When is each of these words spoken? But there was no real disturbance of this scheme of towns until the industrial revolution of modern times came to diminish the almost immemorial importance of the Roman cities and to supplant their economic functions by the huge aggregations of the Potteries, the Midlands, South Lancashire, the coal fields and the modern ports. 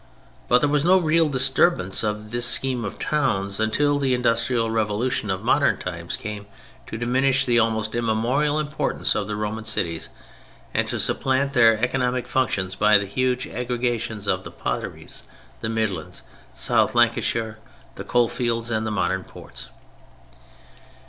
But 0.47 0.61
there 0.61 0.69
was 0.71 0.83
no 0.83 0.97
real 0.97 1.29
disturbance 1.29 2.01
of 2.01 2.31
this 2.31 2.47
scheme 2.47 2.83
of 2.83 2.97
towns 2.97 3.59
until 3.59 3.99
the 3.99 4.15
industrial 4.15 4.71
revolution 4.71 5.29
of 5.29 5.43
modern 5.43 5.77
times 5.77 6.17
came 6.17 6.47
to 6.87 6.97
diminish 6.97 7.45
the 7.45 7.59
almost 7.59 7.93
immemorial 7.93 8.57
importance 8.57 9.13
of 9.13 9.27
the 9.27 9.35
Roman 9.35 9.63
cities 9.63 10.09
and 10.73 10.87
to 10.87 10.97
supplant 10.97 11.53
their 11.53 11.77
economic 11.77 12.25
functions 12.25 12.73
by 12.73 12.97
the 12.97 13.05
huge 13.05 13.45
aggregations 13.45 14.27
of 14.27 14.43
the 14.43 14.49
Potteries, 14.49 15.21
the 15.59 15.69
Midlands, 15.69 16.23
South 16.55 16.95
Lancashire, 16.95 17.59
the 17.93 18.03
coal 18.03 18.27
fields 18.27 18.71
and 18.71 18.87
the 18.87 18.89
modern 18.89 19.23
ports. 19.23 19.69